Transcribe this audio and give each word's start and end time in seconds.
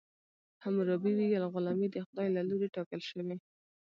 حموربي 0.63 1.11
ویل 1.15 1.45
غلامي 1.53 1.87
د 1.91 1.97
خدای 2.05 2.27
له 2.35 2.41
لورې 2.49 2.73
ټاکل 2.75 3.01
شوې. 3.09 3.35